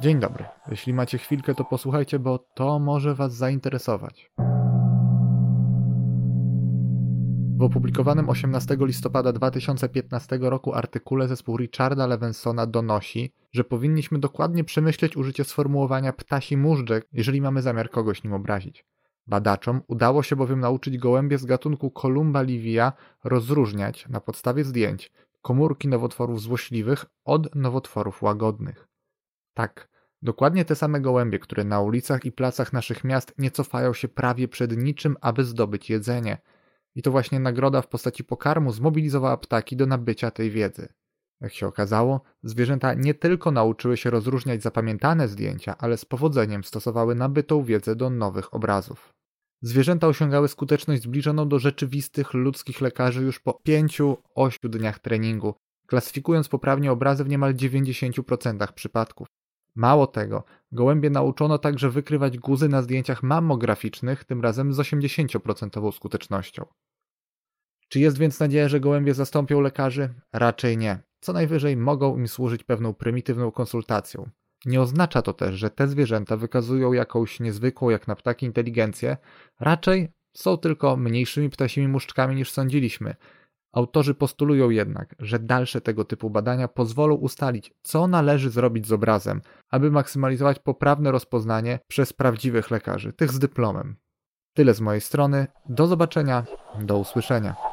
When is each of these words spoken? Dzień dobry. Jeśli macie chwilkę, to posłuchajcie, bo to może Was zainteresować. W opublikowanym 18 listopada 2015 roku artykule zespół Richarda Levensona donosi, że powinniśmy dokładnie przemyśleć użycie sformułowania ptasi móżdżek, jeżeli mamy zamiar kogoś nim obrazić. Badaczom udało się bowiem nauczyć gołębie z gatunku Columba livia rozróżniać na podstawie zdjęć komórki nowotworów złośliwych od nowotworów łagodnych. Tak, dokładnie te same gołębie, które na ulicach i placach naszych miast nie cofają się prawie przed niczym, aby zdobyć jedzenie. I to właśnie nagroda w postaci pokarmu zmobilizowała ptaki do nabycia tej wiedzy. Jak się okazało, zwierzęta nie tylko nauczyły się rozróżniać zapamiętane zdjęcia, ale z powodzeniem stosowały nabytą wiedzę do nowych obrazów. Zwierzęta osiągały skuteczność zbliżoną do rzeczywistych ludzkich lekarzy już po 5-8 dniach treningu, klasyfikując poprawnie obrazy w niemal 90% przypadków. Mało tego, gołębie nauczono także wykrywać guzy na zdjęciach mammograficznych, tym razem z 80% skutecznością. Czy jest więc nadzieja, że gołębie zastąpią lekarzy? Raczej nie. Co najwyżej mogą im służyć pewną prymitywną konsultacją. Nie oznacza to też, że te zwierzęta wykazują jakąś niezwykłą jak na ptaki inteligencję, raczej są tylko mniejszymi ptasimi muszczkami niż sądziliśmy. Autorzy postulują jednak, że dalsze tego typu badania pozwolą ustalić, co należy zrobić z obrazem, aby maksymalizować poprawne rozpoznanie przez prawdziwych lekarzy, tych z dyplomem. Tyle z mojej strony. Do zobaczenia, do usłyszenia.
Dzień 0.00 0.20
dobry. 0.20 0.44
Jeśli 0.70 0.94
macie 0.94 1.18
chwilkę, 1.18 1.54
to 1.54 1.64
posłuchajcie, 1.64 2.18
bo 2.18 2.38
to 2.38 2.78
może 2.78 3.14
Was 3.14 3.34
zainteresować. 3.34 4.30
W 7.58 7.62
opublikowanym 7.62 8.28
18 8.28 8.76
listopada 8.80 9.32
2015 9.32 10.38
roku 10.40 10.74
artykule 10.74 11.28
zespół 11.28 11.56
Richarda 11.56 12.06
Levensona 12.06 12.66
donosi, 12.66 13.32
że 13.52 13.64
powinniśmy 13.64 14.18
dokładnie 14.18 14.64
przemyśleć 14.64 15.16
użycie 15.16 15.44
sformułowania 15.44 16.12
ptasi 16.12 16.56
móżdżek, 16.56 17.08
jeżeli 17.12 17.40
mamy 17.40 17.62
zamiar 17.62 17.90
kogoś 17.90 18.24
nim 18.24 18.32
obrazić. 18.32 18.84
Badaczom 19.26 19.80
udało 19.86 20.22
się 20.22 20.36
bowiem 20.36 20.60
nauczyć 20.60 20.98
gołębie 20.98 21.38
z 21.38 21.44
gatunku 21.44 21.90
Columba 21.90 22.42
livia 22.42 22.92
rozróżniać 23.24 24.08
na 24.08 24.20
podstawie 24.20 24.64
zdjęć 24.64 25.12
komórki 25.42 25.88
nowotworów 25.88 26.40
złośliwych 26.40 27.04
od 27.24 27.54
nowotworów 27.54 28.22
łagodnych. 28.22 28.88
Tak, 29.56 29.88
dokładnie 30.22 30.64
te 30.64 30.74
same 30.74 31.00
gołębie, 31.00 31.38
które 31.38 31.64
na 31.64 31.80
ulicach 31.80 32.24
i 32.24 32.32
placach 32.32 32.72
naszych 32.72 33.04
miast 33.04 33.34
nie 33.38 33.50
cofają 33.50 33.94
się 33.94 34.08
prawie 34.08 34.48
przed 34.48 34.76
niczym, 34.76 35.16
aby 35.20 35.44
zdobyć 35.44 35.90
jedzenie. 35.90 36.38
I 36.94 37.02
to 37.02 37.10
właśnie 37.10 37.40
nagroda 37.40 37.82
w 37.82 37.88
postaci 37.88 38.24
pokarmu 38.24 38.72
zmobilizowała 38.72 39.36
ptaki 39.36 39.76
do 39.76 39.86
nabycia 39.86 40.30
tej 40.30 40.50
wiedzy. 40.50 40.88
Jak 41.40 41.52
się 41.52 41.66
okazało, 41.66 42.20
zwierzęta 42.42 42.94
nie 42.94 43.14
tylko 43.14 43.50
nauczyły 43.50 43.96
się 43.96 44.10
rozróżniać 44.10 44.62
zapamiętane 44.62 45.28
zdjęcia, 45.28 45.78
ale 45.78 45.96
z 45.96 46.04
powodzeniem 46.04 46.64
stosowały 46.64 47.14
nabytą 47.14 47.64
wiedzę 47.64 47.96
do 47.96 48.10
nowych 48.10 48.54
obrazów. 48.54 49.14
Zwierzęta 49.62 50.06
osiągały 50.06 50.48
skuteczność 50.48 51.02
zbliżoną 51.02 51.48
do 51.48 51.58
rzeczywistych 51.58 52.34
ludzkich 52.34 52.80
lekarzy 52.80 53.22
już 53.22 53.40
po 53.40 53.60
5-8 53.68 54.68
dniach 54.68 54.98
treningu, 54.98 55.54
klasyfikując 55.86 56.48
poprawnie 56.48 56.92
obrazy 56.92 57.24
w 57.24 57.28
niemal 57.28 57.54
90% 57.54 58.72
przypadków. 58.72 59.35
Mało 59.76 60.06
tego, 60.06 60.44
gołębie 60.72 61.10
nauczono 61.10 61.58
także 61.58 61.90
wykrywać 61.90 62.38
guzy 62.38 62.68
na 62.68 62.82
zdjęciach 62.82 63.22
mammograficznych, 63.22 64.24
tym 64.24 64.40
razem 64.40 64.72
z 64.72 64.78
80% 64.78 65.92
skutecznością. 65.92 66.66
Czy 67.88 68.00
jest 68.00 68.18
więc 68.18 68.40
nadzieja, 68.40 68.68
że 68.68 68.80
gołębie 68.80 69.14
zastąpią 69.14 69.60
lekarzy? 69.60 70.14
Raczej 70.32 70.78
nie. 70.78 70.98
Co 71.20 71.32
najwyżej 71.32 71.76
mogą 71.76 72.18
im 72.18 72.28
służyć 72.28 72.64
pewną 72.64 72.94
prymitywną 72.94 73.50
konsultacją. 73.50 74.30
Nie 74.64 74.80
oznacza 74.80 75.22
to 75.22 75.32
też, 75.32 75.54
że 75.54 75.70
te 75.70 75.88
zwierzęta 75.88 76.36
wykazują 76.36 76.92
jakąś 76.92 77.40
niezwykłą 77.40 77.90
jak 77.90 78.08
na 78.08 78.16
ptaki 78.16 78.46
inteligencję, 78.46 79.16
raczej 79.60 80.12
są 80.36 80.56
tylko 80.56 80.96
mniejszymi 80.96 81.50
ptasimi 81.50 81.88
muszczkami 81.88 82.36
niż 82.36 82.50
sądziliśmy. 82.50 83.14
Autorzy 83.76 84.14
postulują 84.14 84.70
jednak, 84.70 85.14
że 85.18 85.38
dalsze 85.38 85.80
tego 85.80 86.04
typu 86.04 86.30
badania 86.30 86.68
pozwolą 86.68 87.14
ustalić, 87.14 87.74
co 87.82 88.06
należy 88.06 88.50
zrobić 88.50 88.86
z 88.86 88.92
obrazem, 88.92 89.40
aby 89.70 89.90
maksymalizować 89.90 90.58
poprawne 90.58 91.10
rozpoznanie 91.10 91.78
przez 91.88 92.12
prawdziwych 92.12 92.70
lekarzy, 92.70 93.12
tych 93.12 93.32
z 93.32 93.38
dyplomem. 93.38 93.96
Tyle 94.54 94.74
z 94.74 94.80
mojej 94.80 95.00
strony. 95.00 95.46
Do 95.68 95.86
zobaczenia, 95.86 96.44
do 96.80 96.98
usłyszenia. 96.98 97.65